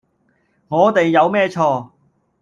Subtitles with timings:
[0.67, 1.91] 我哋有咩錯